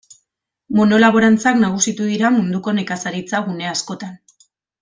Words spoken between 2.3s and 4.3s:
munduko nekazaritza gune askotan.